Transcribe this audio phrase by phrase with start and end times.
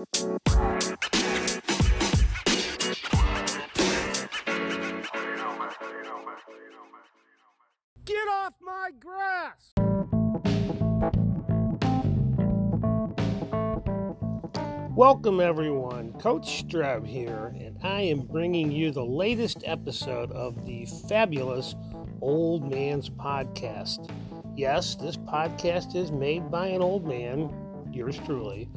[0.00, 0.08] Get
[8.30, 9.72] off my grass!
[14.96, 16.14] Welcome, everyone.
[16.14, 21.74] Coach Streb here, and I am bringing you the latest episode of the fabulous
[22.22, 24.10] Old Man's Podcast.
[24.56, 27.50] Yes, this podcast is made by an old man,
[27.92, 28.70] yours truly,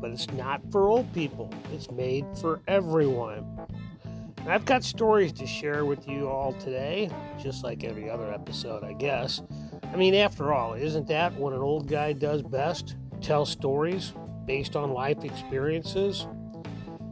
[0.00, 1.52] but it's not for old people.
[1.72, 3.46] It's made for everyone.
[4.38, 7.10] And I've got stories to share with you all today,
[7.42, 9.42] just like every other episode, I guess.
[9.92, 12.96] I mean, after all, isn't that what an old guy does best?
[13.20, 14.12] Tell stories
[14.44, 16.26] based on life experiences?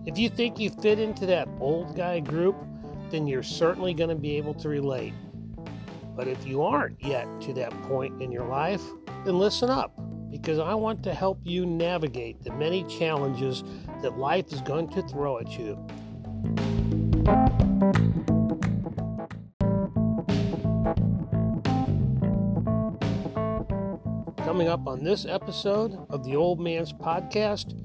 [0.05, 2.57] If you think you fit into that old guy group,
[3.11, 5.15] then you're certainly going to be able to relate.
[6.15, 8.83] But if you aren't yet to that point in your life,
[9.25, 9.99] then listen up
[10.43, 13.63] because I want to help you navigate the many challenges
[14.03, 15.79] that life is going to throw at you.
[24.39, 27.79] Coming up on this episode of the Old Man's Podcast,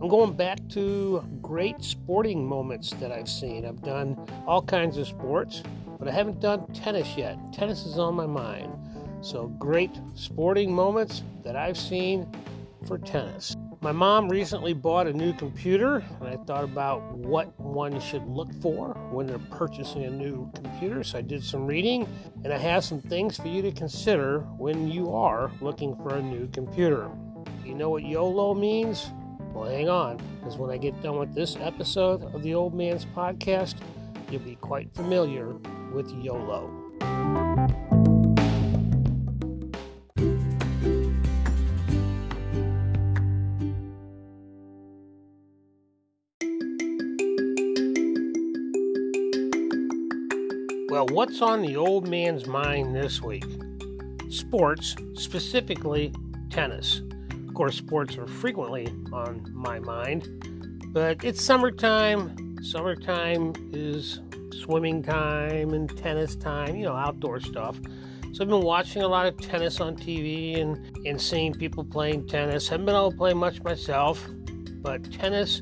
[0.00, 3.66] I'm going back to great sporting moments that I've seen.
[3.66, 5.64] I've done all kinds of sports,
[5.98, 7.36] but I haven't done tennis yet.
[7.52, 8.83] Tennis is on my mind.
[9.24, 12.30] So, great sporting moments that I've seen
[12.86, 13.56] for tennis.
[13.80, 18.52] My mom recently bought a new computer, and I thought about what one should look
[18.60, 21.02] for when they're purchasing a new computer.
[21.02, 22.06] So I did some reading,
[22.44, 26.22] and I have some things for you to consider when you are looking for a
[26.22, 27.10] new computer.
[27.64, 29.10] You know what YOLO means?
[29.54, 33.06] Well, hang on, because when I get done with this episode of the Old Man's
[33.06, 33.76] Podcast,
[34.30, 35.54] you'll be quite familiar
[35.94, 36.83] with YOLO.
[51.04, 53.44] Well, what's on the old man's mind this week?
[54.30, 56.14] Sports, specifically
[56.48, 57.02] tennis.
[57.46, 60.26] Of course, sports are frequently on my mind,
[60.94, 62.56] but it's summertime.
[62.62, 64.22] Summertime is
[64.62, 67.78] swimming time and tennis time, you know, outdoor stuff.
[68.32, 72.28] So I've been watching a lot of tennis on TV and, and seeing people playing
[72.28, 72.66] tennis.
[72.66, 74.26] Haven't been able to play much myself,
[74.80, 75.60] but tennis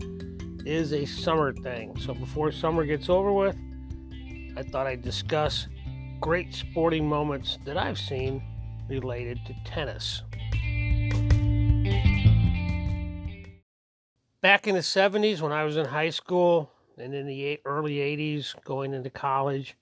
[0.65, 1.99] is a summer thing.
[1.99, 3.57] So before summer gets over with,
[4.55, 5.67] I thought I'd discuss
[6.21, 8.43] great sporting moments that I've seen
[8.89, 10.23] related to tennis.
[14.43, 18.55] Back in the 70s, when I was in high school, and in the early 80s,
[18.65, 19.77] going into college,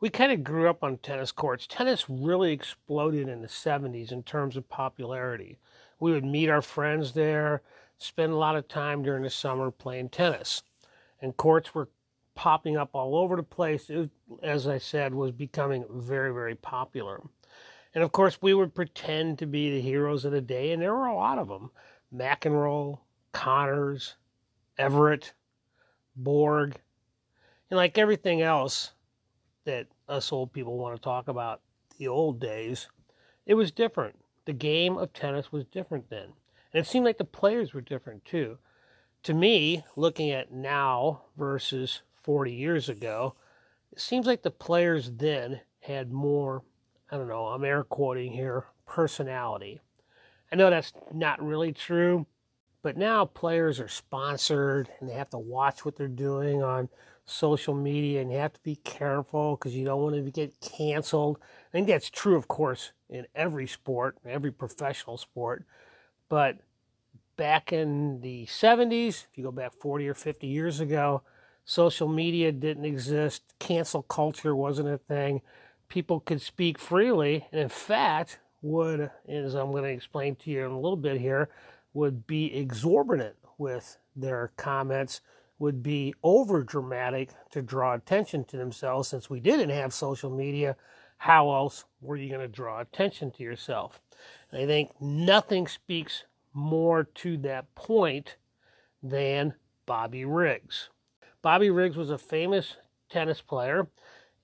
[0.00, 1.66] we kind of grew up on tennis courts.
[1.66, 5.58] Tennis really exploded in the 70s in terms of popularity.
[6.00, 7.62] We would meet our friends there,
[7.98, 10.62] spend a lot of time during the summer playing tennis.
[11.22, 11.88] And courts were
[12.36, 13.90] popping up all over the place.
[13.90, 14.10] It,
[14.42, 17.20] as I said, was becoming very, very popular.
[17.94, 20.94] And of course, we would pretend to be the heroes of the day, and there
[20.94, 21.70] were a lot of them
[22.14, 23.00] McEnroe,
[23.32, 24.14] Connors,
[24.78, 25.32] Everett,
[26.14, 26.76] Borg,
[27.70, 28.92] and like everything else
[29.64, 31.62] that us old people want to talk about
[31.98, 32.88] the old days,
[33.46, 34.16] it was different.
[34.44, 36.32] The game of tennis was different then.
[36.72, 38.58] And it seemed like the players were different too.
[39.24, 43.36] To me, looking at now versus 40 years ago,
[43.92, 46.62] it seems like the players then had more,
[47.10, 49.80] I don't know, I'm air quoting here, personality.
[50.52, 52.26] I know that's not really true,
[52.82, 56.88] but now players are sponsored and they have to watch what they're doing on
[57.24, 61.38] social media and you have to be careful because you don't want to get canceled.
[61.40, 65.64] I think that's true, of course, in every sport, every professional sport.
[66.28, 66.58] But
[67.36, 71.22] back in the 70s, if you go back 40 or 50 years ago,
[71.66, 75.42] social media didn't exist, cancel culture wasn't a thing.
[75.88, 80.64] People could speak freely, and in fact, would, as I'm going to explain to you
[80.64, 81.50] in a little bit here,
[81.92, 85.20] would be exorbitant with their comments,
[85.58, 89.08] would be over dramatic to draw attention to themselves.
[89.08, 90.76] Since we didn't have social media,
[91.18, 94.00] how else were you going to draw attention to yourself?
[94.52, 98.36] And I think nothing speaks more to that point
[99.02, 99.54] than
[99.84, 100.90] Bobby Riggs.
[101.46, 102.74] Bobby Riggs was a famous
[103.08, 103.86] tennis player,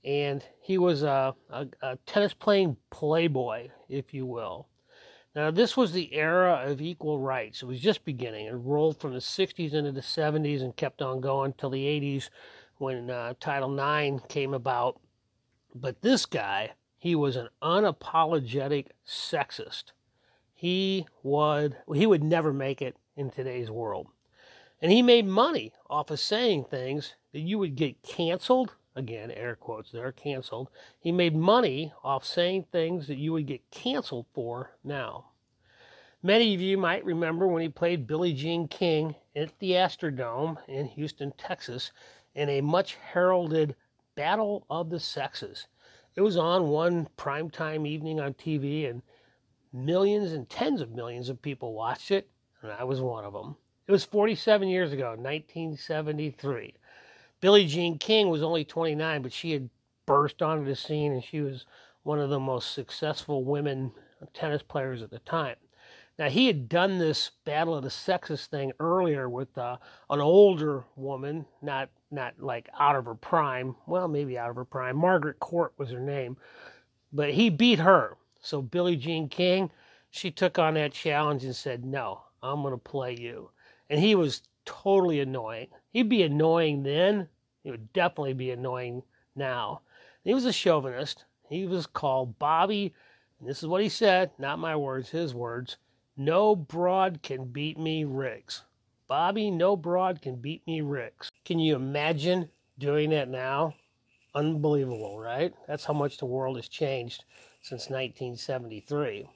[0.05, 4.69] and he was a, a, a tennis playing playboy, if you will.
[5.35, 7.61] Now, this was the era of equal rights.
[7.61, 8.47] It was just beginning.
[8.47, 12.31] It rolled from the 60s into the 70s and kept on going till the 80s
[12.79, 15.01] when uh, Title IX came about.
[15.75, 19.87] But this guy, he was an unapologetic sexist.
[20.55, 24.07] He would he would never make it in today's world.
[24.83, 28.75] And he made money off of saying things that you would get canceled.
[28.97, 30.71] Again, air quotes there, canceled.
[30.99, 35.27] He made money off saying things that you would get canceled for now.
[36.21, 40.87] Many of you might remember when he played Billie Jean King at the Astrodome in
[40.87, 41.93] Houston, Texas,
[42.35, 43.77] in a much heralded
[44.17, 45.69] Battle of the Sexes.
[46.17, 49.03] It was on one primetime evening on TV, and
[49.73, 52.29] millions and tens of millions of people watched it,
[52.63, 53.57] and I was one of them.
[53.87, 56.75] It was 47 years ago, 1973.
[57.41, 59.69] Billie Jean King was only 29, but she had
[60.07, 61.67] burst onto the scene, and she was
[62.05, 63.93] one of the most successful women
[64.33, 65.57] tennis players at the time.
[66.19, 69.79] Now he had done this battle of the sexes thing earlier with uh,
[70.11, 73.75] an older woman, not not like out of her prime.
[73.87, 74.97] Well, maybe out of her prime.
[74.97, 76.37] Margaret Court was her name,
[77.13, 78.17] but he beat her.
[78.41, 79.71] So Billie Jean King,
[80.11, 83.51] she took on that challenge and said, "No, I'm going to play you."
[83.91, 85.69] And he was totally annoying.
[85.93, 87.29] He'd be annoying then.
[87.63, 89.03] He would definitely be annoying
[89.37, 89.83] now.
[90.25, 91.25] He was a chauvinist.
[91.49, 92.95] He was called Bobby.
[93.41, 95.77] And this is what he said, not my words, his words.
[96.17, 98.63] No broad can beat me, Riggs.
[99.09, 101.31] Bobby, no broad can beat me, Riggs.
[101.45, 103.75] Can you imagine doing that now?
[104.35, 105.53] Unbelievable, right?
[105.67, 107.25] That's how much the world has changed
[107.61, 109.29] since 1973.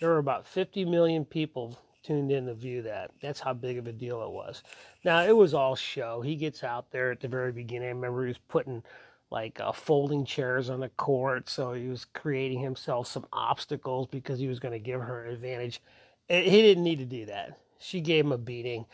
[0.00, 3.10] There were about 50 million people tuned in to view that.
[3.20, 4.62] That's how big of a deal it was.
[5.04, 6.20] Now, it was all show.
[6.20, 7.88] He gets out there at the very beginning.
[7.88, 8.82] I remember he was putting
[9.30, 11.48] like uh, folding chairs on the court.
[11.48, 15.32] So he was creating himself some obstacles because he was going to give her an
[15.32, 15.80] advantage.
[16.28, 17.58] And he didn't need to do that.
[17.78, 18.84] She gave him a beating.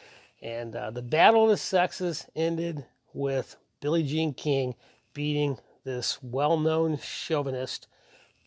[0.41, 4.75] And uh, the Battle of the Sexes ended with Billie Jean King
[5.13, 7.89] beating this well known chauvinist,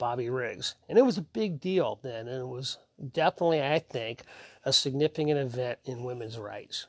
[0.02, 0.74] Bobby Riggs.
[0.90, 2.28] And it was a big deal then.
[2.28, 2.80] And it was
[3.14, 4.24] definitely, I think,
[4.66, 6.88] a significant event in women's rights.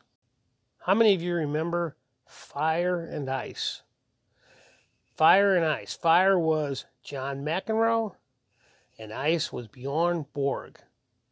[0.78, 1.94] How many of you remember
[2.26, 3.82] Fire and Ice?
[5.14, 5.92] Fire and Ice.
[5.92, 8.14] Fire was John McEnroe,
[8.98, 10.78] and Ice was Bjorn Borg.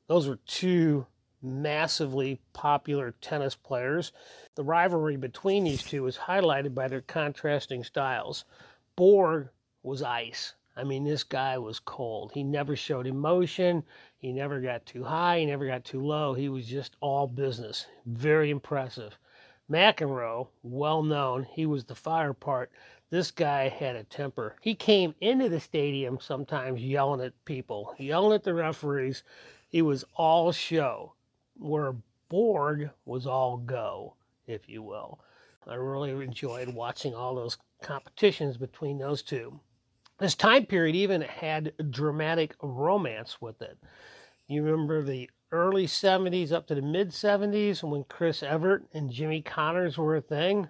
[0.07, 1.07] Those were two
[1.41, 4.13] massively popular tennis players.
[4.55, 8.45] The rivalry between these two was highlighted by their contrasting styles.
[8.97, 9.49] Borg
[9.83, 10.53] was ice.
[10.77, 12.33] I mean, this guy was cold.
[12.33, 13.85] He never showed emotion.
[14.17, 15.41] He never got too high.
[15.41, 16.35] He never got too low.
[16.35, 17.87] He was just all business.
[18.07, 19.19] Very impressive.
[19.71, 22.73] McEnroe, well known, he was the fire part.
[23.11, 24.57] This guy had a temper.
[24.61, 29.23] He came into the stadium sometimes yelling at people, yelling at the referees.
[29.69, 31.15] He was all show,
[31.57, 31.95] where
[32.29, 34.15] Borg was all go,
[34.47, 35.21] if you will.
[35.67, 39.61] I really enjoyed watching all those competitions between those two.
[40.21, 43.79] This time period even had dramatic romance with it.
[44.49, 49.41] You remember the early 70s up to the mid 70s when Chris Evert and Jimmy
[49.41, 50.69] Connors were a thing?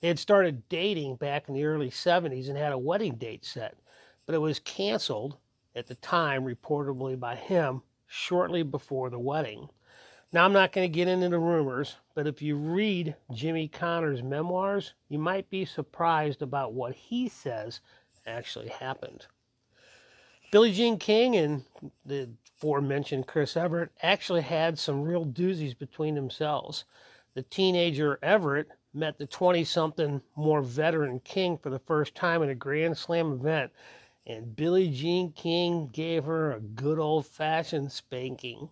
[0.00, 3.76] They had started dating back in the early 70s and had a wedding date set,
[4.26, 5.36] but it was canceled
[5.76, 9.68] at the time, reportedly by him, shortly before the wedding.
[10.32, 14.24] Now, I'm not going to get into the rumors, but if you read Jimmy Connors'
[14.24, 17.80] memoirs, you might be surprised about what he says
[18.30, 19.26] actually happened.
[20.50, 21.64] Billie Jean King and
[22.04, 26.84] the aforementioned Chris Everett actually had some real doozies between themselves.
[27.34, 32.50] The teenager Everett met the 20 something more veteran King for the first time in
[32.50, 33.70] a Grand Slam event,
[34.26, 38.68] and Billie Jean King gave her a good old fashioned spanking.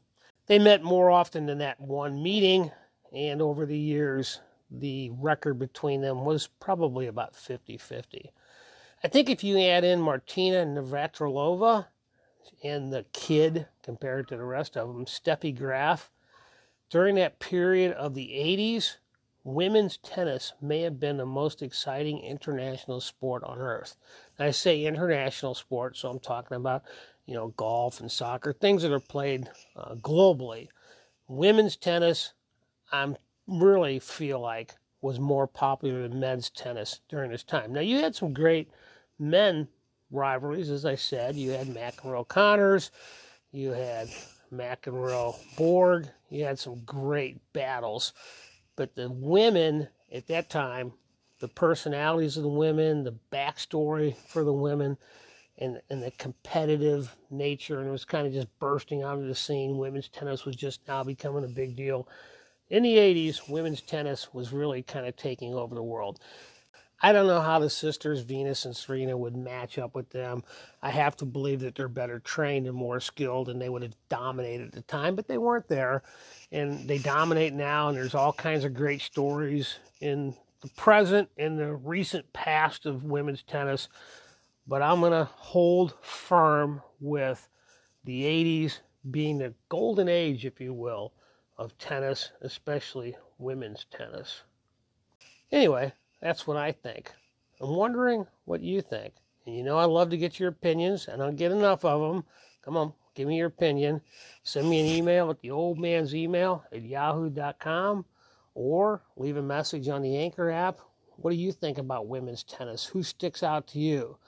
[0.47, 2.73] They met more often than that one meeting,
[3.13, 4.41] and over the years,
[4.71, 8.33] the record between them was probably about 50 50.
[9.03, 11.87] I think if you add in Martina Navratilova
[12.65, 16.11] and the kid compared to the rest of them, Steffi Graf,
[16.91, 18.97] during that period of the 80s,
[19.45, 23.97] women's tennis may have been the most exciting international sport on earth.
[24.37, 26.83] And I say international sport, so I'm talking about,
[27.25, 30.69] you know, golf and soccer, things that are played uh, globally.
[31.29, 32.33] Women's tennis,
[32.91, 33.15] I
[33.47, 37.73] really feel like, was more popular than men's tennis during this time.
[37.73, 38.69] Now, you had some great
[39.19, 39.69] men
[40.11, 41.37] rivalries, as I said.
[41.37, 42.91] You had McEnroe Connors,
[43.53, 44.09] you had
[44.53, 48.13] McEnroe Borg, you had some great battles.
[48.77, 50.93] But the women at that time,
[51.41, 54.97] the personalities of the women, the backstory for the women,
[55.59, 59.77] and, and the competitive nature, and it was kind of just bursting onto the scene.
[59.77, 62.09] Women's tennis was just now becoming a big deal.
[62.71, 66.21] In the 80s, women's tennis was really kind of taking over the world.
[67.01, 70.43] I don't know how the sisters Venus and Serena would match up with them.
[70.83, 73.97] I have to believe that they're better trained and more skilled and they would have
[74.09, 76.03] dominated at the time, but they weren't there.
[76.51, 81.59] And they dominate now, and there's all kinds of great stories in the present and
[81.59, 83.89] the recent past of women's tennis.
[84.67, 87.49] But I'm going to hold firm with
[88.05, 91.13] the 80s being the golden age, if you will,
[91.57, 94.43] of tennis, especially women's tennis.
[95.53, 97.13] Anyway, that's what I think.
[97.61, 99.15] I'm wondering what you think.
[99.47, 102.01] And you know I love to get your opinions, and I don't get enough of
[102.01, 102.25] them.
[102.63, 104.01] Come on, give me your opinion.
[104.43, 108.05] Send me an email at the old man's email at yahoo.com
[108.55, 110.81] or leave a message on the Anchor app.
[111.17, 112.85] What do you think about women's tennis?
[112.85, 114.19] Who sticks out to you?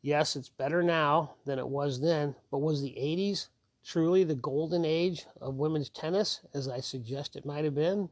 [0.00, 3.48] Yes, it's better now than it was then, but was the 80s
[3.88, 8.10] truly the golden age of women's tennis, as I suggest it might have been?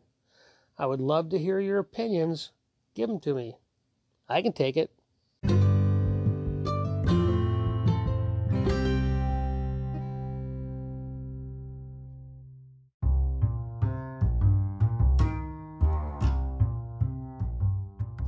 [0.78, 2.50] I would love to hear your opinions.
[2.96, 3.54] Give them to me.
[4.26, 4.90] I can take it.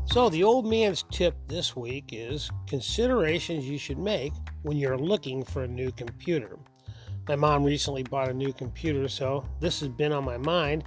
[0.04, 5.44] So, the old man's tip this week is considerations you should make when you're looking
[5.44, 6.58] for a new computer.
[7.26, 10.84] My mom recently bought a new computer, so this has been on my mind.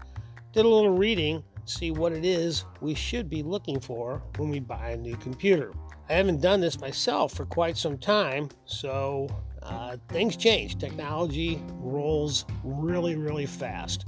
[0.53, 4.59] Did a little reading, see what it is we should be looking for when we
[4.59, 5.73] buy a new computer.
[6.09, 9.27] I haven't done this myself for quite some time, so
[9.63, 10.77] uh, things change.
[10.77, 14.05] Technology rolls really, really fast.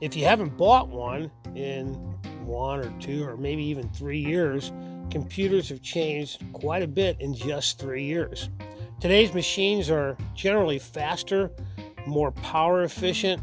[0.00, 1.94] If you haven't bought one in
[2.44, 4.72] one or two or maybe even three years,
[5.10, 8.48] computers have changed quite a bit in just three years.
[9.00, 11.50] Today's machines are generally faster,
[12.06, 13.42] more power efficient,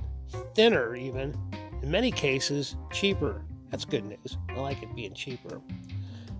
[0.53, 1.35] thinner, even,
[1.81, 3.43] in many cases, cheaper.
[3.69, 4.37] That's good news.
[4.49, 5.61] I like it being cheaper.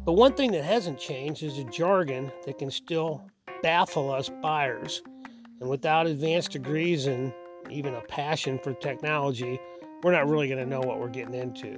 [0.06, 3.22] But one thing that hasn't changed is the jargon that can still
[3.62, 5.02] baffle us buyers.
[5.60, 7.34] And without advanced degrees and
[7.70, 9.60] even a passion for technology,
[10.04, 11.78] we're not really going to know what we're getting into.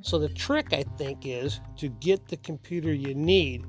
[0.00, 3.64] So, the trick, I think, is to get the computer you need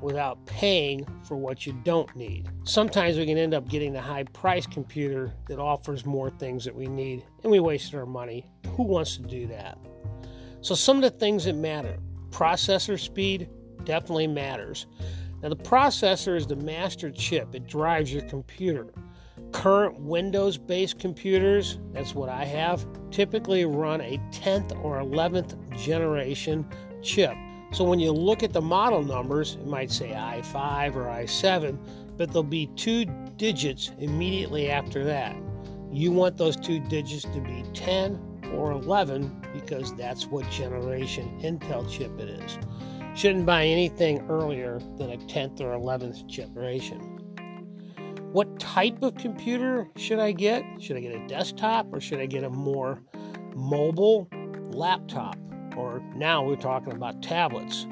[0.00, 2.48] without paying for what you don't need.
[2.64, 6.74] Sometimes we can end up getting the high price computer that offers more things that
[6.74, 8.46] we need and we wasted our money.
[8.76, 9.78] Who wants to do that?
[10.60, 11.98] So, some of the things that matter
[12.30, 13.48] processor speed
[13.84, 14.86] definitely matters.
[15.42, 18.92] Now, the processor is the master chip, it drives your computer.
[19.52, 26.68] Current Windows based computers, that's what I have, typically run a 10th or 11th generation
[27.02, 27.34] chip.
[27.70, 31.78] So when you look at the model numbers, it might say i5 or i7,
[32.16, 33.04] but there'll be two
[33.36, 35.36] digits immediately after that.
[35.92, 41.88] You want those two digits to be 10 or 11 because that's what generation Intel
[41.90, 42.58] chip it is.
[43.14, 47.00] Shouldn't buy anything earlier than a 10th or 11th generation.
[48.32, 50.62] What type of computer should I get?
[50.78, 53.02] Should I get a desktop or should I get a more
[53.54, 54.28] mobile
[54.70, 55.36] laptop?
[55.78, 57.86] Or now we're talking about tablets.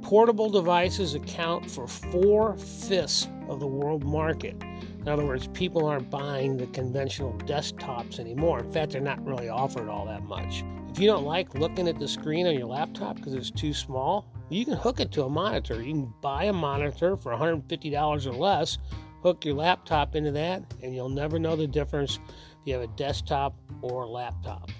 [0.00, 4.56] Portable devices account for four fifths of the world market.
[5.00, 8.60] In other words, people aren't buying the conventional desktops anymore.
[8.60, 10.64] In fact, they're not really offered all that much.
[10.90, 14.26] If you don't like looking at the screen on your laptop because it's too small,
[14.48, 15.82] you can hook it to a monitor.
[15.82, 18.78] You can buy a monitor for $150 or less,
[19.22, 22.88] hook your laptop into that, and you'll never know the difference if you have a
[22.88, 24.70] desktop or a laptop.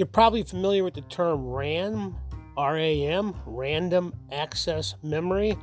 [0.00, 2.16] You're probably familiar with the term RAM,
[2.56, 5.58] RAM, Random Access Memory.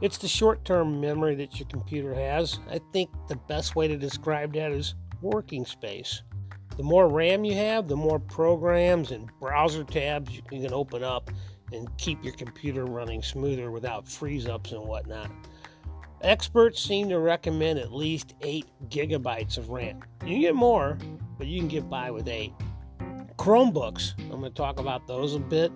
[0.00, 2.60] It's the short term memory that your computer has.
[2.70, 6.22] I think the best way to describe that is working space.
[6.78, 11.30] The more RAM you have, the more programs and browser tabs you can open up
[11.70, 15.30] and keep your computer running smoother without freeze ups and whatnot.
[16.22, 20.00] Experts seem to recommend at least 8 gigabytes of RAM.
[20.22, 20.96] You can get more,
[21.36, 22.50] but you can get by with 8.
[23.36, 24.18] Chromebooks.
[24.18, 25.72] I'm going to talk about those a bit.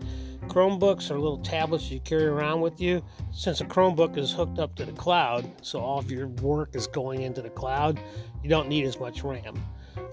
[0.47, 3.03] Chromebooks are little tablets you carry around with you.
[3.33, 6.87] Since a Chromebook is hooked up to the cloud, so all of your work is
[6.87, 8.01] going into the cloud,
[8.43, 9.63] you don't need as much RAM.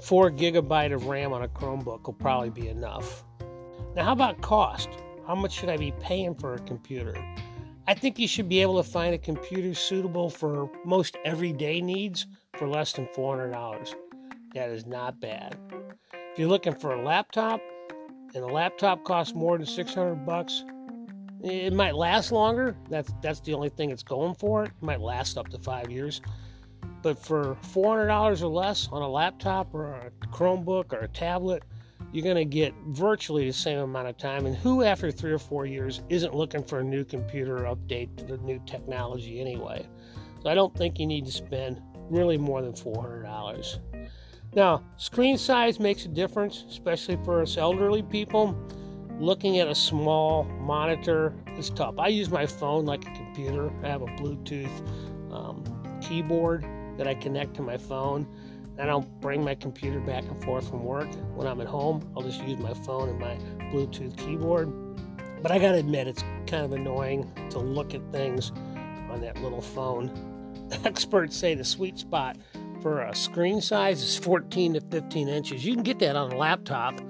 [0.02, 3.24] Four gigabyte of RAM on a Chromebook will probably be enough.
[3.96, 4.90] Now, how about cost?
[5.26, 7.16] How much should I be paying for a computer?
[7.88, 12.26] I think you should be able to find a computer suitable for most everyday needs
[12.58, 13.94] for less than $400.
[14.56, 15.58] That is not bad.
[16.36, 17.62] If you're looking for a laptop
[18.34, 20.66] and a laptop costs more than 600 bucks,
[21.42, 22.76] it might last longer.
[22.90, 24.66] That's that's the only thing it's going for.
[24.66, 26.20] It might last up to 5 years.
[27.02, 31.64] But for $400 or less on a laptop or a Chromebook or a tablet,
[32.12, 34.46] you're going to get virtually the same amount of time.
[34.46, 38.26] And who, after three or four years, isn't looking for a new computer update to
[38.26, 39.88] the new technology anyway?
[40.44, 43.80] So I don't think you need to spend really more than $400.
[44.56, 48.58] Now, screen size makes a difference, especially for us elderly people.
[49.20, 51.96] Looking at a small monitor is tough.
[52.00, 53.72] I use my phone like a computer.
[53.84, 54.72] I have a Bluetooth
[55.32, 55.64] um,
[56.02, 56.66] keyboard
[56.98, 58.28] that I connect to my phone
[58.78, 61.08] I don't bring my computer back and forth from work.
[61.34, 63.36] When I'm at home, I'll just use my phone and my
[63.72, 64.72] Bluetooth keyboard.
[65.42, 68.52] But I gotta admit, it's kind of annoying to look at things
[69.10, 70.12] on that little phone.
[70.84, 72.38] Experts say the sweet spot
[72.86, 75.66] for a screen size is 14 to 15 inches.
[75.66, 77.02] You can get that on a laptop,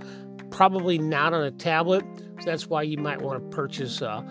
[0.50, 2.05] probably not on a tablet.
[2.39, 4.25] So that's why you might want to purchase a,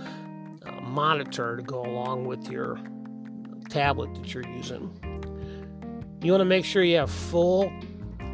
[0.65, 2.81] a monitor to go along with your
[3.69, 4.91] tablet that you're using.
[6.23, 7.71] You want to make sure you have full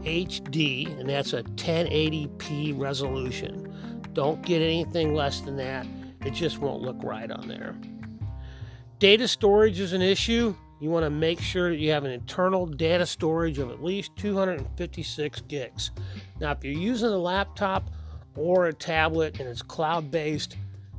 [0.02, 4.06] HD, and that's a 1080p resolution.
[4.12, 5.84] Don't get anything less than that,
[6.24, 7.74] it just won't look right on there.
[9.00, 10.54] Data storage is an issue.
[10.80, 14.16] You want to make sure that you have an internal data storage of at least
[14.16, 15.90] 256 gigs.
[16.40, 17.90] Now, if you're using a laptop
[18.34, 20.56] or a tablet and it's cloud based,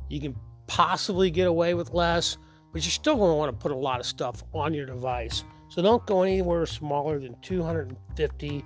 [0.08, 0.36] you can
[0.68, 2.38] possibly get away with less,
[2.72, 5.42] but you're still going to want to put a lot of stuff on your device.
[5.68, 8.64] So don't go anywhere smaller than 250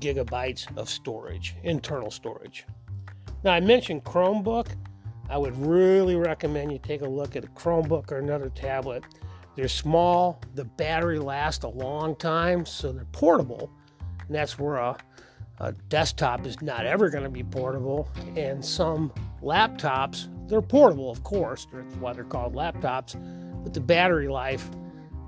[0.00, 2.66] gigabytes of storage, internal storage.
[3.44, 4.68] Now, I mentioned Chromebook.
[5.30, 9.04] I would really recommend you take a look at a Chromebook or another tablet.
[9.54, 13.70] They're small, the battery lasts a long time, so they're portable.
[14.26, 14.96] And that's where a,
[15.58, 18.08] a desktop is not ever going to be portable.
[18.36, 23.14] And some laptops, they're portable, of course, that's why they're called laptops,
[23.62, 24.70] but the battery life,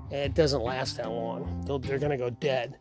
[0.09, 1.63] it doesn't last that long.
[1.65, 2.77] they they're going to go dead.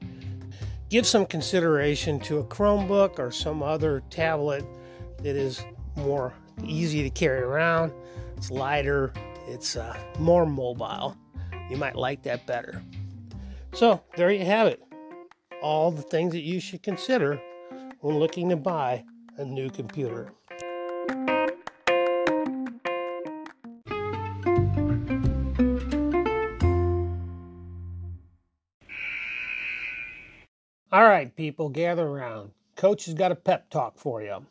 [0.89, 4.65] Give some consideration to a Chromebook or some other tablet
[5.19, 5.65] that is
[5.97, 6.33] more
[6.65, 7.93] easy to carry around.
[8.37, 9.13] It's lighter,
[9.49, 11.17] it's uh, more mobile.
[11.71, 12.83] You might like that better.
[13.73, 14.83] So, there you have it.
[15.62, 17.40] All the things that you should consider
[18.00, 19.04] when looking to buy
[19.38, 20.33] a new computer.
[30.92, 32.53] All right, people, gather around.
[32.77, 34.46] Coach has got a pep talk for you.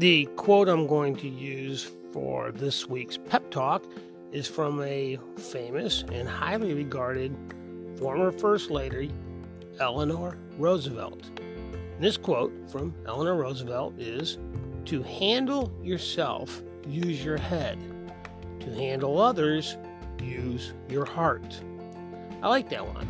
[0.00, 3.84] The quote I'm going to use for this week's pep talk
[4.32, 7.36] is from a famous and highly regarded
[7.98, 9.12] former First Lady,
[9.78, 11.30] Eleanor Roosevelt.
[11.98, 14.38] This quote from Eleanor Roosevelt is
[14.86, 17.78] To handle yourself, use your head.
[18.60, 19.76] To handle others,
[20.22, 21.60] use your heart.
[22.42, 23.06] I like that one.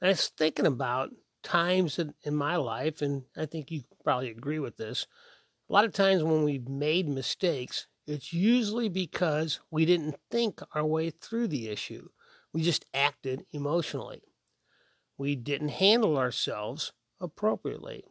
[0.00, 1.10] I was thinking about
[1.46, 5.06] times in, in my life, and I think you probably agree with this.
[5.70, 10.84] A lot of times when we've made mistakes, it's usually because we didn't think our
[10.84, 12.08] way through the issue.
[12.52, 14.22] We just acted emotionally.
[15.18, 18.04] We didn't handle ourselves appropriately.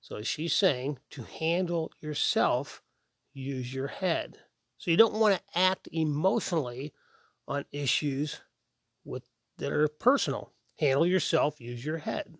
[0.00, 2.82] So she's saying to handle yourself
[3.34, 4.38] use your head.
[4.78, 6.92] So you don't want to act emotionally
[7.46, 8.40] on issues
[9.04, 9.24] with
[9.58, 10.52] that are personal.
[10.78, 12.36] Handle yourself, use your head.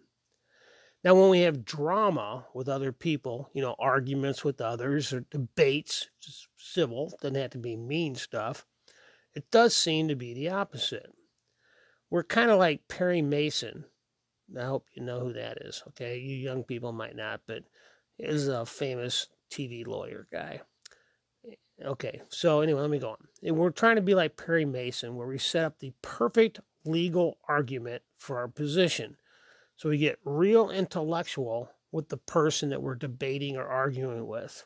[1.07, 6.09] Now, when we have drama with other people, you know, arguments with others or debates,
[6.21, 8.67] just civil, doesn't have to be mean stuff,
[9.33, 11.13] it does seem to be the opposite.
[12.11, 13.85] We're kind of like Perry Mason.
[14.59, 16.19] I hope you know who that is, okay?
[16.19, 17.63] You young people might not, but
[18.19, 20.63] is a famous TV lawyer guy.
[21.85, 23.29] Okay, so anyway, let me go on.
[23.55, 28.03] We're trying to be like Perry Mason, where we set up the perfect legal argument
[28.19, 29.19] for our position.
[29.77, 34.65] So we get real intellectual with the person that we're debating or arguing with.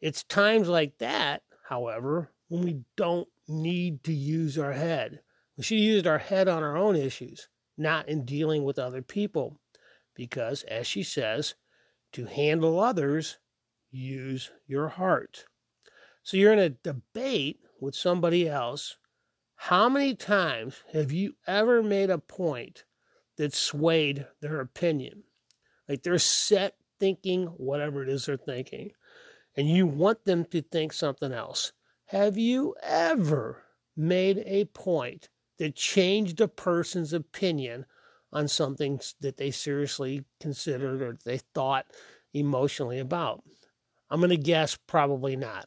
[0.00, 5.20] It's times like that, however, when we don't need to use our head.
[5.56, 9.58] We should use our head on our own issues, not in dealing with other people.
[10.14, 11.54] Because, as she says,
[12.12, 13.38] to handle others,
[13.90, 15.44] use your heart.
[16.22, 18.96] So you're in a debate with somebody else.
[19.56, 22.84] How many times have you ever made a point
[23.38, 25.22] that swayed their opinion?
[25.88, 28.92] Like they're set thinking whatever it is they're thinking,
[29.56, 31.72] and you want them to think something else.
[32.06, 33.64] Have you ever
[33.96, 37.86] made a point that changed a person's opinion
[38.32, 41.86] on something that they seriously considered or they thought
[42.32, 43.42] emotionally about?
[44.10, 45.66] I'm going to guess probably not.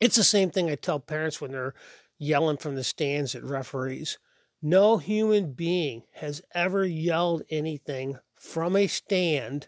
[0.00, 1.74] It's the same thing I tell parents when they're
[2.18, 4.18] yelling from the stands at referees.
[4.64, 9.66] No human being has ever yelled anything from a stand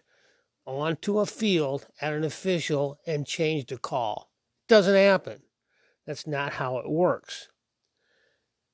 [0.65, 4.31] onto a field at an official and changed a call.
[4.69, 5.41] Doesn't happen.
[6.07, 7.49] That's not how it works.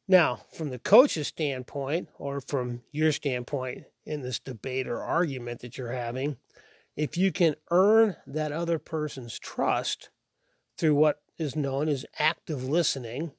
[0.08, 5.76] Now, from the coach's standpoint, or from your standpoint in this debate or argument that
[5.76, 6.38] you're having,
[6.96, 10.12] if you can earn that other person's trust
[10.78, 13.32] through what is known as active listening,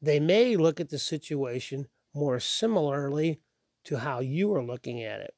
[0.00, 3.40] they may look at the situation more similarly
[3.84, 5.34] to how you are looking at it.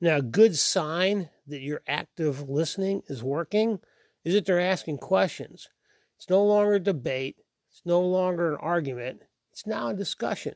[0.00, 3.80] Now, a good sign that your active listening is working
[4.24, 5.68] is that they're asking questions.
[6.16, 7.36] It's no longer a debate,
[7.70, 10.54] it's no longer an argument, it's now a discussion.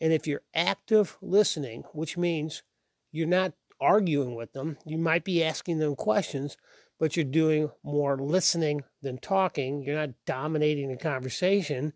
[0.00, 2.62] And if you're active listening, which means
[3.12, 6.56] you're not arguing with them, you might be asking them questions,
[6.98, 11.92] but you're doing more listening than talking, you're not dominating the conversation,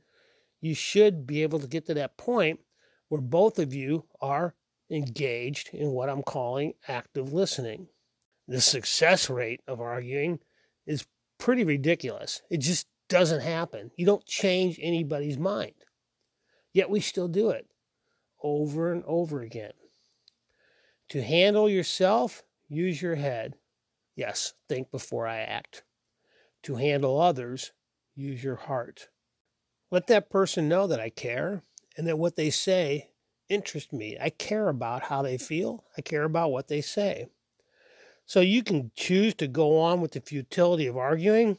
[0.61, 2.61] you should be able to get to that point
[3.09, 4.55] where both of you are
[4.91, 7.89] engaged in what I'm calling active listening.
[8.49, 10.41] The success rate of arguing
[10.87, 11.07] is
[11.39, 12.43] pretty ridiculous.
[12.51, 13.91] It just doesn't happen.
[13.97, 15.75] You don't change anybody's mind.
[16.73, 17.67] Yet we still do it
[18.43, 19.73] over and over again.
[21.11, 23.55] To handle yourself, use your head.
[24.17, 25.83] Yes, think before I act.
[26.65, 27.73] To handle others,
[28.15, 29.10] use your heart.
[29.91, 31.63] Let that person know that I care
[31.97, 33.11] and that what they say
[33.49, 34.17] interests me.
[34.21, 37.27] I care about how they feel, I care about what they say.
[38.25, 41.59] So you can choose to go on with the futility of arguing.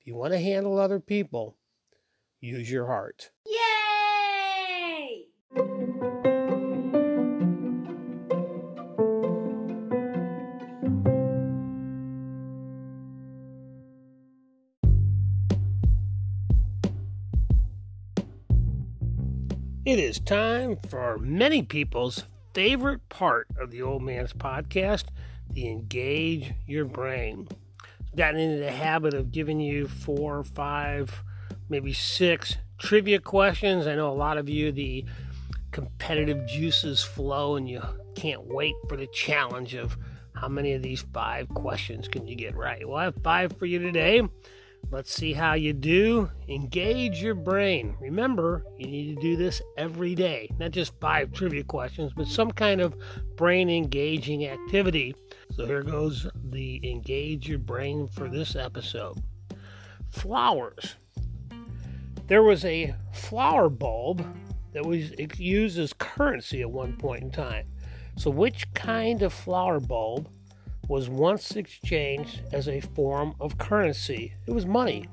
[0.00, 1.56] If you want to handle other people,
[2.40, 3.30] use your heart.
[3.46, 3.73] Yay!
[19.94, 25.04] It is time for many people's favorite part of the Old Man's Podcast
[25.48, 27.46] the Engage Your Brain.
[28.16, 31.22] Gotten into the habit of giving you four, five,
[31.68, 33.86] maybe six trivia questions.
[33.86, 35.04] I know a lot of you, the
[35.70, 37.80] competitive juices flow and you
[38.16, 39.96] can't wait for the challenge of
[40.34, 42.84] how many of these five questions can you get right.
[42.84, 44.22] Well, I have five for you today.
[44.94, 46.30] Let's see how you do.
[46.48, 47.96] Engage your brain.
[47.98, 52.52] Remember, you need to do this every day, not just five trivia questions, but some
[52.52, 52.94] kind of
[53.34, 55.16] brain engaging activity.
[55.50, 59.20] So here goes the engage your brain for this episode.
[60.10, 60.94] Flowers.
[62.28, 64.24] There was a flower bulb
[64.74, 67.66] that was used as currency at one point in time.
[68.16, 70.28] So, which kind of flower bulb
[70.88, 74.34] was once exchanged as a form of currency.
[74.46, 75.08] It was money.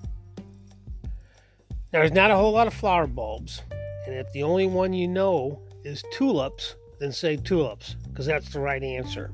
[1.93, 3.61] Now, there's not a whole lot of flower bulbs,
[4.05, 8.59] and if the only one you know is tulips, then say tulips, because that's the
[8.59, 9.31] right answer.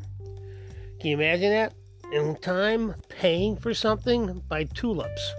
[0.99, 1.73] Can you imagine that?
[2.11, 5.33] In time, paying for something by tulips.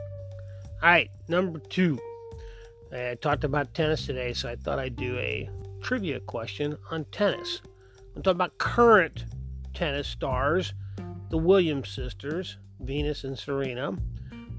[0.82, 1.98] All right, number two.
[2.92, 5.50] I talked about tennis today, so I thought I'd do a
[5.82, 7.62] trivia question on tennis.
[8.14, 9.24] I'm talking about current
[9.74, 10.72] tennis stars
[11.30, 13.96] the Williams sisters, Venus and Serena.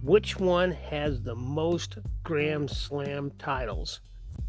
[0.03, 4.01] Which one has the most Grand Slam titles?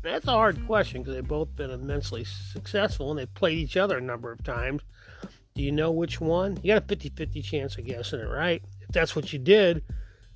[0.03, 3.99] That's a hard question because they've both been immensely successful and they've played each other
[3.99, 4.83] a number of times.
[5.55, 6.59] Do you know which one?
[6.63, 8.63] You got a 50 50 chance of guessing it, right?
[8.81, 9.83] If that's what you did,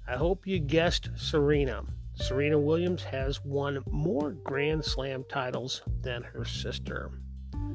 [0.07, 1.85] I hope you guessed Serena.
[2.17, 7.11] Serena Williams has won more Grand Slam titles than her sister.
[7.55, 7.71] All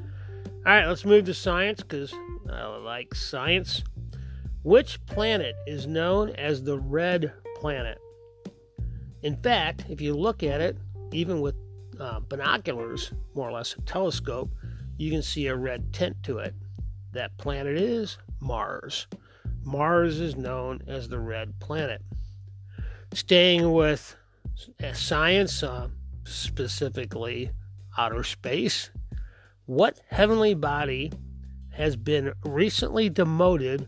[0.66, 2.14] right, let's move to science because
[2.52, 3.84] I like science.
[4.64, 7.98] Which planet is known as the red planet?
[9.22, 10.78] In fact, if you look at it,
[11.14, 11.56] even with
[11.98, 14.50] uh, binoculars, more or less a telescope,
[14.98, 16.54] you can see a red tint to it.
[17.14, 19.08] That planet is Mars.
[19.64, 22.02] Mars is known as the red planet.
[23.14, 24.16] Staying with
[24.94, 25.88] science, uh,
[26.26, 27.52] specifically
[27.98, 28.92] outer space,
[29.68, 31.14] what heavenly body
[31.72, 33.88] has been recently demoted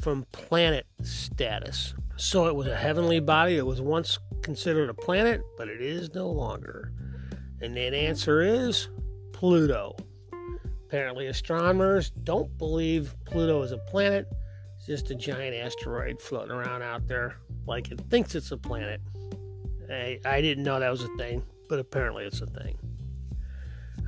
[0.00, 1.94] from planet status.
[2.16, 6.14] So it was a heavenly body that was once considered a planet, but it is
[6.14, 6.92] no longer.
[7.60, 8.88] And that answer is
[9.32, 9.96] Pluto.
[10.86, 14.26] Apparently, astronomers don't believe Pluto is a planet.
[14.76, 19.00] It's just a giant asteroid floating around out there like it thinks it's a planet.
[19.90, 22.78] I, I didn't know that was a thing, but apparently it's a thing.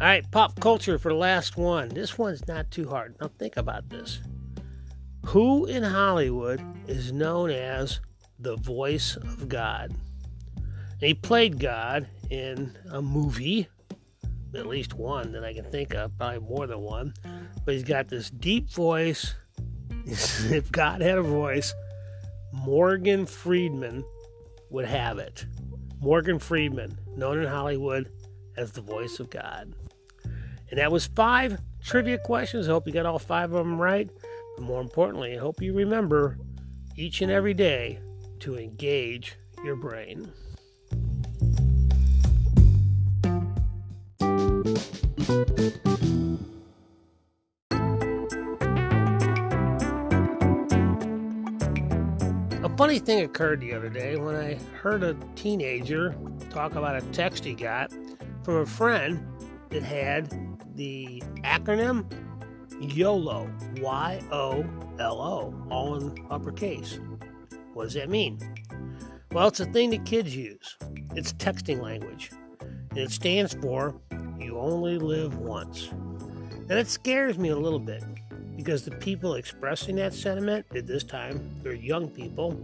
[0.01, 1.89] All right, pop culture for the last one.
[1.89, 3.15] This one's not too hard.
[3.21, 4.21] Now, think about this.
[5.27, 8.01] Who in Hollywood is known as
[8.39, 9.95] the voice of God?
[11.01, 13.69] He played God in a movie,
[14.55, 17.15] at least one that I can think of, probably more than one.
[17.65, 19.35] But he's got this deep voice.
[20.07, 21.75] if God had a voice,
[22.53, 24.05] Morgan Freeman
[24.71, 25.47] would have it.
[26.01, 28.11] Morgan Freeman, known in Hollywood
[28.57, 29.75] as the voice of God.
[30.71, 32.69] And that was five trivia questions.
[32.69, 34.11] I hope you got all five of them right.
[34.57, 36.39] But more importantly, I hope you remember
[36.97, 37.99] each and every day
[38.41, 40.31] to engage your brain.
[52.63, 56.15] A funny thing occurred the other day when I heard a teenager
[56.51, 57.93] talk about a text he got
[58.43, 59.27] from a friend
[59.71, 60.31] that had
[60.77, 62.07] the acronym
[62.81, 64.65] YOLO, Y O
[64.99, 66.99] L O, all in uppercase.
[67.73, 68.39] What does that mean?
[69.33, 70.77] Well, it's a thing that kids use.
[71.17, 73.95] It's texting language, and it stands for
[74.39, 75.89] You Only Live Once.
[75.91, 78.03] And it scares me a little bit
[78.57, 82.57] because the people expressing that sentiment at this time, they're young people,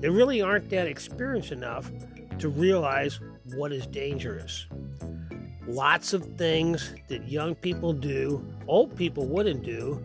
[0.00, 1.90] they really aren't that experienced enough
[2.38, 3.20] to realize
[3.54, 4.66] what is dangerous.
[5.66, 10.04] Lots of things that young people do, old people wouldn't do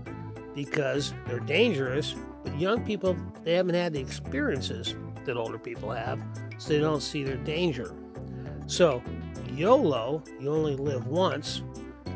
[0.56, 4.96] because they're dangerous, but young people, they haven't had the experiences
[5.26, 6.20] that older people have,
[6.58, 7.94] so they don't see their danger.
[8.68, 9.04] So,
[9.54, 11.62] YOLO, you only live once,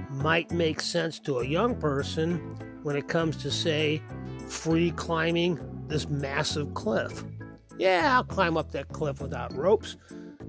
[0.10, 2.38] might make sense to a young person
[2.84, 4.02] when it comes to, say,
[4.48, 7.24] free climbing this massive cliff.
[7.78, 9.98] Yeah, I'll climb up that cliff without ropes.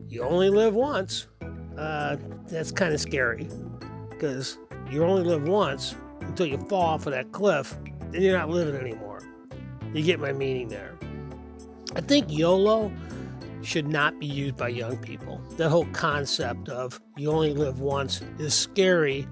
[0.07, 1.27] You only live once.
[1.77, 3.49] Uh, that's kind of scary
[4.11, 4.59] because
[4.91, 7.77] you only live once until you fall off of that cliff,
[8.11, 9.21] then you're not living anymore.
[9.93, 10.97] You get my meaning there.
[11.97, 12.93] I think YOLO
[13.63, 15.41] should not be used by young people.
[15.57, 19.23] That whole concept of you only live once is scary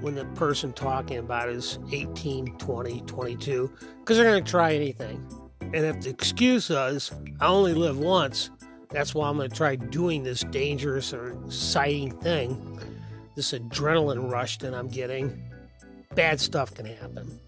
[0.00, 5.26] when the person talking about is 18, 20, 22, because they're going to try anything.
[5.60, 8.50] And if the excuse is, I only live once,
[8.94, 12.78] that's why I'm going to try doing this dangerous or exciting thing,
[13.34, 15.42] this adrenaline rush that I'm getting,
[16.14, 17.40] bad stuff can happen.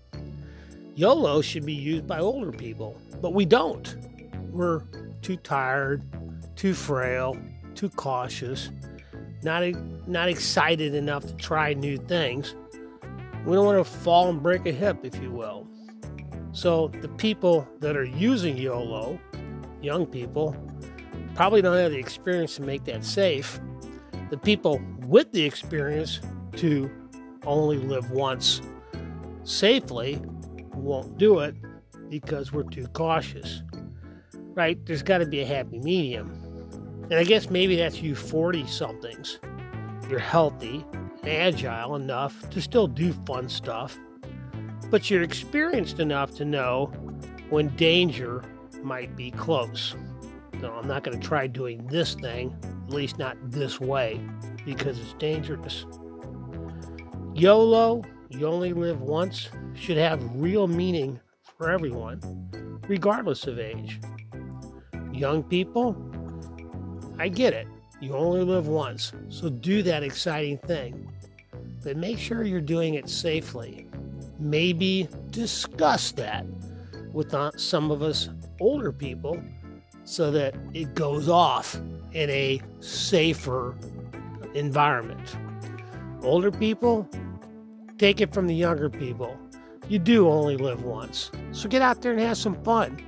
[0.96, 3.96] YOLO should be used by older people, but we don't.
[4.50, 4.82] We're
[5.22, 6.02] too tired,
[6.56, 7.36] too frail,
[7.76, 8.70] too cautious,
[9.42, 9.62] not
[10.08, 12.56] not excited enough to try new things.
[13.44, 15.68] We don't want to fall and break a hip, if you will.
[16.50, 19.20] So the people that are using YOLO,
[19.80, 20.56] young people,
[21.36, 23.60] probably don't have the experience to make that safe.
[24.30, 26.20] The people with the experience
[26.56, 26.90] to
[27.44, 28.62] only live once
[29.44, 30.18] safely
[30.74, 31.54] won't do it
[32.08, 33.62] because we're too cautious.
[34.54, 34.84] Right?
[34.86, 36.30] There's got to be a happy medium.
[37.10, 39.38] And I guess maybe that's you 40 somethings.
[40.08, 40.86] You're healthy
[41.22, 43.98] and agile enough to still do fun stuff,
[44.90, 46.86] but you're experienced enough to know
[47.50, 48.42] when danger
[48.82, 49.94] might be close.
[50.60, 54.20] No, I'm not going to try doing this thing, at least not this way,
[54.64, 55.84] because it's dangerous.
[57.34, 61.20] YOLO, you only live once, should have real meaning
[61.58, 62.20] for everyone,
[62.88, 64.00] regardless of age.
[65.12, 65.96] Young people,
[67.18, 67.68] I get it.
[68.00, 71.10] You only live once, so do that exciting thing.
[71.82, 73.86] But make sure you're doing it safely.
[74.38, 76.44] Maybe discuss that
[77.12, 78.28] with uh, some of us
[78.60, 79.42] older people
[80.06, 81.78] so that it goes off
[82.12, 83.76] in a safer
[84.54, 85.36] environment.
[86.22, 87.08] Older people,
[87.98, 89.38] take it from the younger people.
[89.88, 91.30] You do only live once.
[91.52, 93.00] So get out there and have some fun.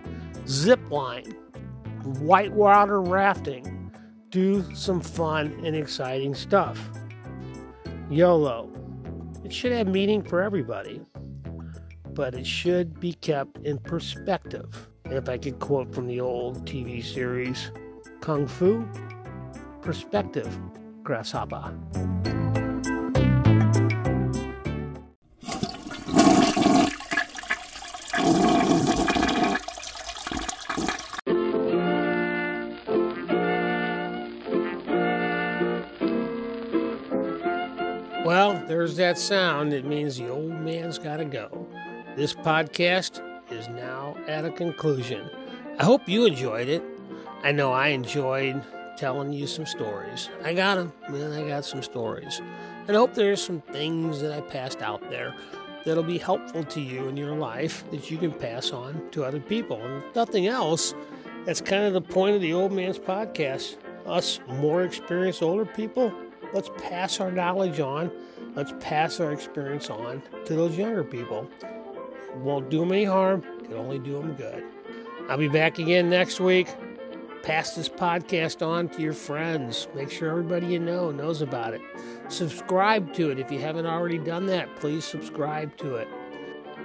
[0.47, 1.35] Zip line,
[2.21, 3.93] whitewater rafting,
[4.31, 6.91] do some fun and exciting stuff.
[8.11, 8.71] YOLO.
[9.45, 11.01] It should have meaning for everybody,
[12.11, 14.88] but it should be kept in perspective.
[15.09, 17.71] And if I could quote from the old TV series
[18.21, 18.87] Kung Fu,
[19.81, 20.59] perspective,
[21.03, 21.73] grasshopper.
[38.27, 39.73] Well, there's that sound.
[39.73, 41.67] It means the old man's got to go.
[42.15, 45.29] This podcast is now at a conclusion.
[45.79, 46.83] I hope you enjoyed it.
[47.43, 48.63] I know I enjoyed
[48.97, 50.29] telling you some stories.
[50.45, 51.33] I got them, man.
[51.33, 52.41] I got some stories.
[52.87, 55.35] And I hope there's some things that I passed out there
[55.85, 59.41] that'll be helpful to you in your life that you can pass on to other
[59.41, 59.81] people.
[59.81, 60.95] And nothing else,
[61.45, 63.77] that's kind of the point of the old man's podcast
[64.09, 66.13] us more experienced older people,
[66.53, 68.11] let's pass our knowledge on.
[68.55, 71.49] Let's pass our experience on to those younger people.
[71.61, 74.65] It won't do them any harm, it only do them good.
[75.29, 76.69] I'll be back again next week.
[77.43, 79.89] Pass this podcast on to your friends.
[79.95, 81.81] Make sure everybody you know knows about it.
[82.29, 84.75] Subscribe to it if you haven't already done that.
[84.77, 86.09] Please subscribe to it.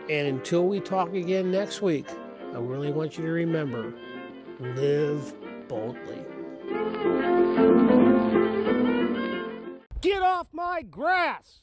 [0.09, 2.07] And until we talk again next week,
[2.53, 3.93] I really want you to remember
[4.59, 5.33] live
[5.67, 6.23] boldly.
[10.01, 11.61] Get off my grass!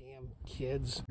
[0.00, 1.02] Damn kids.